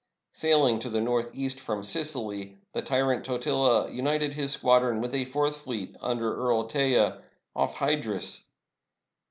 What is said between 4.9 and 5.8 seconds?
with a fourth